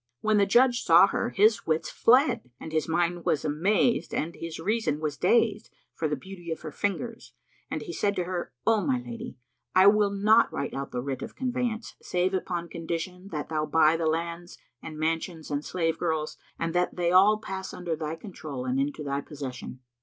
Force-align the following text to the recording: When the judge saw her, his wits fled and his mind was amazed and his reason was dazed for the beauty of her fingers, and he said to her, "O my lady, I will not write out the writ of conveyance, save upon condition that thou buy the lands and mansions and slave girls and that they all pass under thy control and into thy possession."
When 0.21 0.37
the 0.37 0.47
judge 0.47 0.81
saw 0.83 1.05
her, 1.05 1.29
his 1.29 1.67
wits 1.67 1.91
fled 1.91 2.49
and 2.59 2.71
his 2.71 2.87
mind 2.89 3.23
was 3.23 3.45
amazed 3.45 4.15
and 4.15 4.33
his 4.33 4.59
reason 4.59 4.99
was 4.99 5.15
dazed 5.15 5.69
for 5.93 6.07
the 6.07 6.15
beauty 6.15 6.51
of 6.51 6.61
her 6.61 6.71
fingers, 6.71 7.33
and 7.69 7.83
he 7.83 7.93
said 7.93 8.15
to 8.15 8.23
her, 8.23 8.51
"O 8.65 8.81
my 8.81 8.97
lady, 8.97 9.37
I 9.75 9.85
will 9.85 10.09
not 10.09 10.51
write 10.51 10.73
out 10.73 10.89
the 10.91 11.03
writ 11.03 11.21
of 11.21 11.35
conveyance, 11.35 11.93
save 12.01 12.33
upon 12.33 12.67
condition 12.67 13.27
that 13.27 13.49
thou 13.49 13.67
buy 13.67 13.95
the 13.95 14.07
lands 14.07 14.57
and 14.81 14.97
mansions 14.97 15.51
and 15.51 15.63
slave 15.63 15.99
girls 15.99 16.35
and 16.57 16.73
that 16.73 16.95
they 16.95 17.11
all 17.11 17.37
pass 17.37 17.71
under 17.71 17.95
thy 17.95 18.15
control 18.15 18.65
and 18.65 18.79
into 18.79 19.03
thy 19.03 19.21
possession." 19.21 19.81